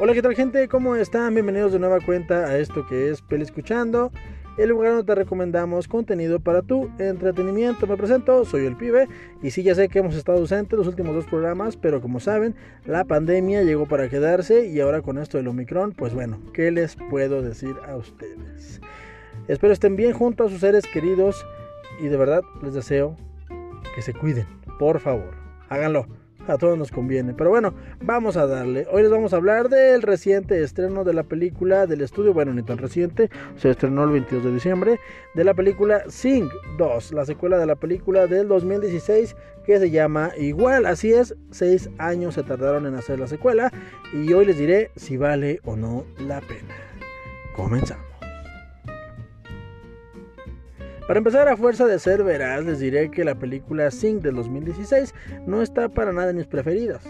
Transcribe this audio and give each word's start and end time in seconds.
Hola, 0.00 0.14
¿qué 0.14 0.22
tal 0.22 0.34
gente? 0.34 0.66
¿Cómo 0.66 0.96
están? 0.96 1.34
Bienvenidos 1.34 1.72
de 1.72 1.78
nueva 1.78 2.00
cuenta 2.00 2.46
a 2.46 2.58
esto 2.58 2.84
que 2.88 3.10
es 3.10 3.22
Peli 3.22 3.44
Escuchando, 3.44 4.10
el 4.56 4.68
lugar 4.70 4.90
donde 4.90 5.04
te 5.04 5.14
recomendamos 5.14 5.88
contenido 5.88 6.40
para 6.40 6.62
tu 6.62 6.90
entretenimiento. 6.98 7.86
Me 7.86 7.96
presento, 7.96 8.44
soy 8.44 8.66
el 8.66 8.76
pibe 8.76 9.08
y 9.42 9.50
sí, 9.50 9.62
ya 9.62 9.74
sé 9.74 9.88
que 9.88 10.00
hemos 10.00 10.14
estado 10.14 10.38
ausentes 10.38 10.78
los 10.78 10.86
últimos 10.86 11.14
dos 11.14 11.26
programas, 11.26 11.76
pero 11.76 12.00
como 12.00 12.20
saben, 12.20 12.54
la 12.86 13.04
pandemia 13.04 13.62
llegó 13.62 13.86
para 13.86 14.08
quedarse 14.08 14.66
y 14.66 14.80
ahora 14.80 15.02
con 15.02 15.18
esto 15.18 15.38
del 15.38 15.48
Omicron, 15.48 15.92
pues 15.92 16.14
bueno, 16.14 16.40
¿qué 16.52 16.70
les 16.70 16.96
puedo 17.08 17.42
decir 17.42 17.74
a 17.88 17.96
ustedes? 17.96 18.80
Espero 19.48 19.72
estén 19.72 19.96
bien 19.96 20.12
junto 20.12 20.44
a 20.44 20.48
sus 20.48 20.60
seres 20.60 20.84
queridos 20.86 21.44
y 22.00 22.08
de 22.08 22.16
verdad 22.16 22.42
les 22.62 22.74
deseo 22.74 23.16
que 23.94 24.02
se 24.02 24.14
cuiden, 24.14 24.46
por 24.78 25.00
favor, 25.00 25.34
háganlo 25.68 26.19
a 26.50 26.58
todos 26.58 26.76
nos 26.76 26.90
conviene. 26.90 27.34
Pero 27.34 27.50
bueno, 27.50 27.74
vamos 28.02 28.36
a 28.36 28.46
darle. 28.46 28.86
Hoy 28.90 29.02
les 29.02 29.10
vamos 29.10 29.32
a 29.32 29.36
hablar 29.36 29.68
del 29.68 30.02
reciente 30.02 30.62
estreno 30.62 31.04
de 31.04 31.14
la 31.14 31.22
película 31.22 31.86
del 31.86 32.00
estudio, 32.02 32.32
bueno, 32.32 32.52
ni 32.52 32.62
tan 32.62 32.78
reciente, 32.78 33.30
se 33.56 33.70
estrenó 33.70 34.04
el 34.04 34.10
22 34.10 34.44
de 34.44 34.52
diciembre, 34.52 35.00
de 35.34 35.44
la 35.44 35.54
película 35.54 36.02
Sing 36.08 36.48
2, 36.78 37.12
la 37.12 37.24
secuela 37.24 37.58
de 37.58 37.66
la 37.66 37.76
película 37.76 38.26
del 38.26 38.48
2016 38.48 39.36
que 39.64 39.78
se 39.78 39.90
llama 39.90 40.30
igual. 40.36 40.86
Así 40.86 41.12
es, 41.12 41.34
seis 41.50 41.90
años 41.98 42.34
se 42.34 42.42
tardaron 42.42 42.86
en 42.86 42.94
hacer 42.94 43.18
la 43.18 43.26
secuela 43.26 43.72
y 44.12 44.32
hoy 44.32 44.46
les 44.46 44.58
diré 44.58 44.90
si 44.96 45.16
vale 45.16 45.60
o 45.64 45.76
no 45.76 46.04
la 46.18 46.40
pena. 46.40 46.74
Comenzamos. 47.54 48.09
Para 51.10 51.18
empezar, 51.18 51.48
a 51.48 51.56
fuerza 51.56 51.88
de 51.88 51.98
ser 51.98 52.22
veraz, 52.22 52.64
les 52.64 52.78
diré 52.78 53.10
que 53.10 53.24
la 53.24 53.34
película 53.34 53.90
Sing 53.90 54.20
del 54.20 54.36
2016 54.36 55.12
no 55.44 55.60
está 55.60 55.88
para 55.88 56.12
nada 56.12 56.30
en 56.30 56.36
mis 56.36 56.46
preferidas. 56.46 57.02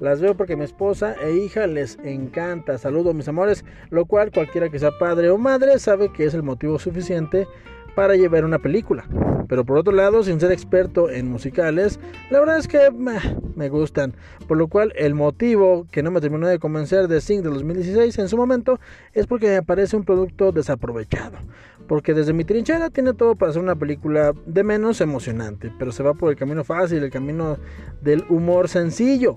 Las 0.00 0.20
veo 0.20 0.36
porque 0.36 0.56
mi 0.56 0.64
esposa 0.64 1.14
e 1.22 1.36
hija 1.36 1.68
les 1.68 1.96
encanta. 2.02 2.78
Saludo 2.78 3.14
mis 3.14 3.28
amores, 3.28 3.64
lo 3.90 4.06
cual 4.06 4.32
cualquiera 4.32 4.70
que 4.70 4.80
sea 4.80 4.90
padre 4.98 5.30
o 5.30 5.38
madre 5.38 5.78
sabe 5.78 6.12
que 6.12 6.24
es 6.24 6.34
el 6.34 6.42
motivo 6.42 6.80
suficiente 6.80 7.46
para 7.94 8.16
llevar 8.16 8.44
una 8.44 8.58
película. 8.58 9.06
Pero 9.48 9.64
por 9.64 9.78
otro 9.78 9.92
lado, 9.92 10.24
sin 10.24 10.40
ser 10.40 10.50
experto 10.50 11.08
en 11.08 11.30
musicales, 11.30 12.00
la 12.30 12.40
verdad 12.40 12.58
es 12.58 12.66
que 12.66 12.90
me 12.90 13.68
gustan. 13.68 14.14
Por 14.48 14.56
lo 14.56 14.66
cual, 14.66 14.92
el 14.96 15.14
motivo 15.14 15.86
que 15.92 16.02
no 16.02 16.10
me 16.10 16.20
terminó 16.20 16.48
de 16.48 16.58
convencer 16.58 17.06
de 17.06 17.20
Sing 17.20 17.42
del 17.42 17.54
2016 17.54 18.18
en 18.18 18.28
su 18.28 18.36
momento 18.36 18.80
es 19.12 19.28
porque 19.28 19.48
me 19.48 19.62
parece 19.62 19.96
un 19.96 20.04
producto 20.04 20.50
desaprovechado. 20.50 21.38
Porque 21.86 22.14
desde 22.14 22.32
mi 22.32 22.44
trinchera 22.44 22.90
tiene 22.90 23.12
todo 23.12 23.34
para 23.34 23.52
ser 23.52 23.62
una 23.62 23.76
película 23.76 24.32
de 24.46 24.64
menos 24.64 25.00
emocionante, 25.00 25.72
pero 25.78 25.92
se 25.92 26.02
va 26.02 26.14
por 26.14 26.30
el 26.30 26.36
camino 26.36 26.64
fácil, 26.64 27.02
el 27.02 27.10
camino 27.10 27.58
del 28.00 28.24
humor 28.28 28.68
sencillo 28.68 29.34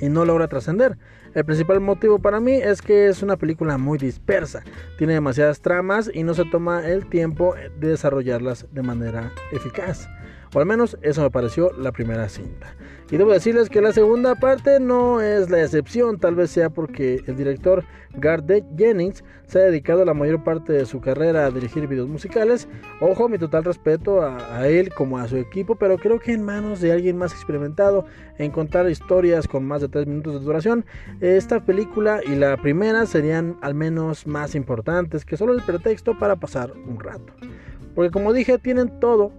y 0.00 0.08
no 0.08 0.24
logra 0.24 0.48
trascender. 0.48 0.98
El 1.34 1.44
principal 1.44 1.80
motivo 1.80 2.18
para 2.18 2.40
mí 2.40 2.52
es 2.52 2.82
que 2.82 3.08
es 3.08 3.22
una 3.22 3.36
película 3.36 3.78
muy 3.78 3.98
dispersa, 3.98 4.62
tiene 4.98 5.14
demasiadas 5.14 5.60
tramas 5.60 6.10
y 6.12 6.24
no 6.24 6.34
se 6.34 6.44
toma 6.44 6.86
el 6.86 7.06
tiempo 7.06 7.54
de 7.78 7.88
desarrollarlas 7.88 8.66
de 8.70 8.82
manera 8.82 9.32
eficaz. 9.50 10.08
O 10.54 10.58
al 10.58 10.66
menos 10.66 10.98
eso 11.00 11.22
me 11.22 11.30
pareció 11.30 11.72
la 11.78 11.92
primera 11.92 12.28
cinta. 12.28 12.74
Y 13.10 13.16
debo 13.16 13.32
decirles 13.32 13.68
que 13.68 13.80
la 13.80 13.92
segunda 13.92 14.34
parte 14.34 14.80
no 14.80 15.20
es 15.20 15.50
la 15.50 15.62
excepción, 15.62 16.18
tal 16.18 16.34
vez 16.34 16.50
sea 16.50 16.70
porque 16.70 17.22
el 17.26 17.36
director 17.36 17.84
Garth 18.14 18.50
Jennings 18.76 19.24
se 19.46 19.58
ha 19.58 19.62
dedicado 19.62 20.04
la 20.04 20.14
mayor 20.14 20.44
parte 20.44 20.72
de 20.72 20.86
su 20.86 21.00
carrera 21.00 21.46
a 21.46 21.50
dirigir 21.50 21.86
videos 21.86 22.08
musicales. 22.08 22.68
Ojo, 23.00 23.28
mi 23.28 23.38
total 23.38 23.64
respeto 23.64 24.22
a, 24.22 24.58
a, 24.58 24.68
él 24.68 24.92
como 24.94 25.18
a 25.18 25.28
su 25.28 25.36
equipo, 25.36 25.74
pero 25.74 25.98
creo 25.98 26.20
que 26.20 26.32
en 26.32 26.42
manos 26.42 26.80
de 26.80 26.92
alguien 26.92 27.16
más 27.16 27.32
experimentado 27.32 28.06
en 28.38 28.50
contar 28.50 28.88
historias 28.88 29.48
con 29.48 29.64
más 29.64 29.80
de 29.80 29.88
3 29.88 30.06
minutos 30.06 30.34
de 30.34 30.40
duración, 30.40 30.84
esta 31.20 31.60
película 31.60 32.20
y 32.24 32.34
la 32.34 32.56
primera 32.56 33.06
serían 33.06 33.56
al 33.62 33.74
menos 33.74 34.26
más 34.26 34.54
importantes 34.54 35.24
que 35.24 35.36
solo 35.36 35.54
el 35.54 35.62
pretexto 35.62 36.18
para 36.18 36.36
pasar 36.36 36.72
un 36.72 36.98
rato. 37.00 37.32
Porque 37.94 38.10
como 38.10 38.32
dije, 38.32 38.58
tienen 38.58 39.00
todo 39.00 39.32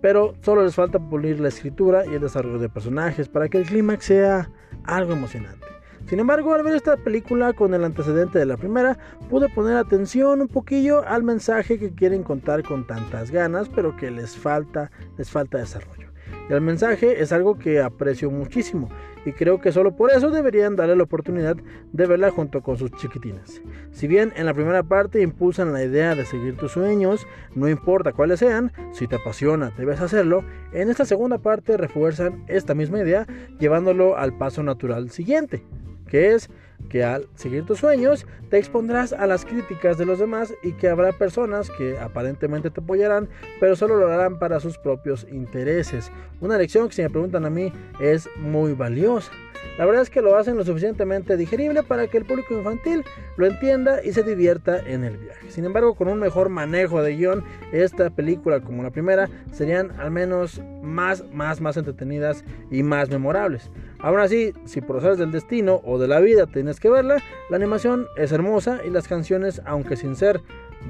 pero 0.00 0.34
solo 0.42 0.64
les 0.64 0.74
falta 0.74 0.98
pulir 0.98 1.40
la 1.40 1.48
escritura 1.48 2.04
y 2.06 2.14
el 2.14 2.20
desarrollo 2.20 2.58
de 2.58 2.68
personajes 2.68 3.28
para 3.28 3.48
que 3.48 3.58
el 3.58 3.66
clímax 3.66 4.04
sea 4.04 4.50
algo 4.84 5.12
emocionante. 5.12 5.66
Sin 6.08 6.18
embargo, 6.18 6.54
al 6.54 6.64
ver 6.64 6.74
esta 6.74 6.96
película 6.96 7.52
con 7.52 7.72
el 7.74 7.84
antecedente 7.84 8.38
de 8.38 8.46
la 8.46 8.56
primera, 8.56 8.98
pude 9.28 9.48
poner 9.48 9.76
atención 9.76 10.40
un 10.40 10.48
poquillo 10.48 11.06
al 11.06 11.22
mensaje 11.22 11.78
que 11.78 11.94
quieren 11.94 12.24
contar 12.24 12.62
con 12.62 12.86
tantas 12.86 13.30
ganas, 13.30 13.68
pero 13.68 13.96
que 13.96 14.10
les 14.10 14.36
falta, 14.36 14.90
les 15.18 15.30
falta 15.30 15.58
desarrollo. 15.58 16.09
El 16.50 16.60
mensaje 16.62 17.22
es 17.22 17.30
algo 17.30 17.58
que 17.58 17.80
aprecio 17.80 18.28
muchísimo 18.28 18.88
y 19.24 19.30
creo 19.30 19.60
que 19.60 19.70
solo 19.70 19.94
por 19.94 20.10
eso 20.10 20.30
deberían 20.30 20.74
darle 20.74 20.96
la 20.96 21.04
oportunidad 21.04 21.56
de 21.92 22.06
verla 22.06 22.32
junto 22.32 22.60
con 22.60 22.76
sus 22.76 22.90
chiquitinas. 22.92 23.62
Si 23.92 24.08
bien 24.08 24.32
en 24.34 24.46
la 24.46 24.54
primera 24.54 24.82
parte 24.82 25.22
impulsan 25.22 25.72
la 25.72 25.84
idea 25.84 26.16
de 26.16 26.26
seguir 26.26 26.56
tus 26.56 26.72
sueños, 26.72 27.24
no 27.54 27.68
importa 27.68 28.12
cuáles 28.12 28.40
sean, 28.40 28.72
si 28.92 29.06
te 29.06 29.14
apasiona 29.14 29.72
debes 29.78 30.00
hacerlo, 30.00 30.44
en 30.72 30.90
esta 30.90 31.04
segunda 31.04 31.38
parte 31.38 31.76
refuerzan 31.76 32.44
esta 32.48 32.74
misma 32.74 32.98
idea 32.98 33.28
llevándolo 33.60 34.16
al 34.16 34.36
paso 34.36 34.64
natural 34.64 35.10
siguiente, 35.10 35.64
que 36.08 36.34
es 36.34 36.50
que 36.90 37.02
al 37.04 37.26
seguir 37.36 37.64
tus 37.64 37.78
sueños 37.78 38.26
te 38.50 38.58
expondrás 38.58 39.14
a 39.14 39.26
las 39.26 39.46
críticas 39.46 39.96
de 39.96 40.04
los 40.04 40.18
demás 40.18 40.52
y 40.62 40.72
que 40.72 40.88
habrá 40.88 41.12
personas 41.12 41.70
que 41.70 41.98
aparentemente 41.98 42.68
te 42.70 42.80
apoyarán, 42.80 43.28
pero 43.60 43.76
solo 43.76 43.96
lo 43.96 44.08
harán 44.08 44.38
para 44.38 44.60
sus 44.60 44.76
propios 44.76 45.26
intereses. 45.30 46.12
Una 46.40 46.58
lección 46.58 46.88
que 46.88 46.94
si 46.96 47.02
me 47.02 47.08
preguntan 47.08 47.46
a 47.46 47.50
mí 47.50 47.72
es 48.00 48.28
muy 48.36 48.74
valiosa. 48.74 49.32
La 49.78 49.86
verdad 49.86 50.02
es 50.02 50.10
que 50.10 50.20
lo 50.20 50.36
hacen 50.36 50.56
lo 50.56 50.64
suficientemente 50.64 51.36
digerible 51.36 51.82
para 51.82 52.06
que 52.06 52.18
el 52.18 52.24
público 52.24 52.54
infantil 52.54 53.04
lo 53.36 53.46
entienda 53.46 54.02
y 54.04 54.12
se 54.12 54.22
divierta 54.22 54.78
en 54.78 55.04
el 55.04 55.16
viaje. 55.16 55.50
Sin 55.50 55.64
embargo, 55.64 55.94
con 55.94 56.08
un 56.08 56.18
mejor 56.18 56.48
manejo 56.48 57.02
de 57.02 57.16
guion, 57.16 57.44
esta 57.72 58.10
película 58.10 58.60
como 58.60 58.82
la 58.82 58.90
primera 58.90 59.28
serían 59.52 59.92
al 59.98 60.10
menos 60.10 60.60
más, 60.82 61.24
más, 61.32 61.60
más 61.60 61.76
entretenidas 61.76 62.44
y 62.70 62.82
más 62.82 63.08
memorables. 63.10 63.70
Aún 64.02 64.20
así, 64.20 64.52
si 64.64 64.80
por 64.80 65.00
del 65.00 65.32
destino 65.32 65.80
o 65.84 65.98
de 65.98 66.08
la 66.08 66.20
vida 66.20 66.46
tienes 66.46 66.80
que 66.80 66.88
verla, 66.88 67.22
la 67.50 67.56
animación 67.56 68.06
es 68.16 68.32
hermosa 68.32 68.80
y 68.86 68.90
las 68.90 69.08
canciones, 69.08 69.60
aunque 69.64 69.96
sin 69.96 70.16
ser 70.16 70.40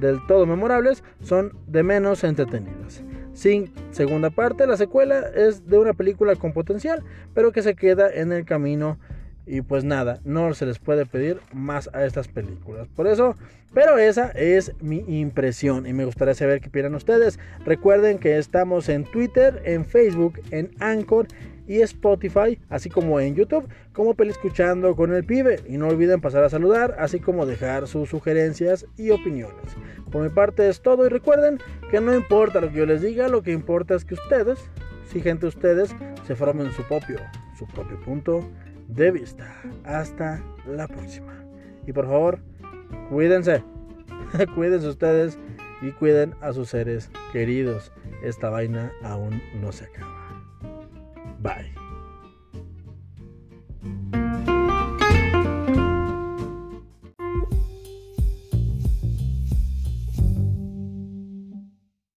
del 0.00 0.24
todo 0.26 0.46
memorables, 0.46 1.02
son 1.22 1.52
de 1.66 1.82
menos 1.82 2.22
entretenidas. 2.22 3.02
Sin 3.32 3.72
segunda 3.90 4.30
parte, 4.30 4.66
la 4.66 4.76
secuela 4.76 5.20
es 5.34 5.66
de 5.66 5.78
una 5.78 5.94
película 5.94 6.36
con 6.36 6.52
potencial, 6.52 7.02
pero 7.34 7.52
que 7.52 7.62
se 7.62 7.74
queda 7.74 8.12
en 8.12 8.32
el 8.32 8.44
camino 8.44 8.98
y 9.46 9.62
pues 9.62 9.82
nada, 9.82 10.20
no 10.24 10.54
se 10.54 10.64
les 10.66 10.78
puede 10.78 11.06
pedir 11.06 11.40
más 11.52 11.90
a 11.92 12.04
estas 12.04 12.28
películas. 12.28 12.86
Por 12.94 13.08
eso, 13.08 13.34
pero 13.74 13.98
esa 13.98 14.28
es 14.30 14.72
mi 14.80 14.98
impresión 15.20 15.86
y 15.86 15.92
me 15.92 16.04
gustaría 16.04 16.34
saber 16.34 16.60
qué 16.60 16.68
opinan 16.68 16.94
ustedes. 16.94 17.40
Recuerden 17.64 18.18
que 18.18 18.38
estamos 18.38 18.88
en 18.88 19.04
Twitter, 19.04 19.60
en 19.64 19.84
Facebook, 19.84 20.40
en 20.52 20.70
Anchor 20.78 21.26
y 21.70 21.82
Spotify, 21.82 22.58
así 22.68 22.90
como 22.90 23.20
en 23.20 23.36
YouTube, 23.36 23.68
como 23.92 24.14
Peli 24.14 24.30
Escuchando 24.30 24.96
con 24.96 25.14
el 25.14 25.24
Pibe. 25.24 25.60
Y 25.68 25.78
no 25.78 25.86
olviden 25.86 26.20
pasar 26.20 26.42
a 26.42 26.50
saludar, 26.50 26.96
así 26.98 27.20
como 27.20 27.46
dejar 27.46 27.86
sus 27.86 28.08
sugerencias 28.08 28.86
y 28.96 29.10
opiniones. 29.10 29.76
Por 30.10 30.24
mi 30.24 30.30
parte 30.30 30.68
es 30.68 30.82
todo 30.82 31.06
y 31.06 31.10
recuerden 31.10 31.60
que 31.88 32.00
no 32.00 32.12
importa 32.12 32.60
lo 32.60 32.70
que 32.70 32.78
yo 32.78 32.86
les 32.86 33.02
diga, 33.02 33.28
lo 33.28 33.44
que 33.44 33.52
importa 33.52 33.94
es 33.94 34.04
que 34.04 34.14
ustedes, 34.14 34.58
si 35.12 35.20
gente 35.20 35.46
ustedes, 35.46 35.94
se 36.26 36.34
formen 36.34 36.72
su 36.72 36.82
propio, 36.82 37.20
su 37.56 37.68
propio 37.68 38.00
punto 38.00 38.50
de 38.88 39.12
vista. 39.12 39.54
Hasta 39.84 40.42
la 40.66 40.88
próxima. 40.88 41.40
Y 41.86 41.92
por 41.92 42.06
favor, 42.06 42.40
cuídense. 43.10 43.62
cuídense 44.56 44.88
ustedes 44.88 45.38
y 45.82 45.92
cuiden 45.92 46.34
a 46.40 46.52
sus 46.52 46.70
seres 46.70 47.12
queridos. 47.32 47.92
Esta 48.24 48.50
vaina 48.50 48.90
aún 49.04 49.40
no 49.60 49.70
se 49.70 49.84
acaba. 49.84 50.19
Bye. 51.40 51.79